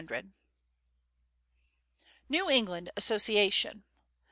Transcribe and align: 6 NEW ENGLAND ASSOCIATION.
6 0.03 0.23
NEW 2.27 2.49
ENGLAND 2.49 2.89
ASSOCIATION. 2.97 3.83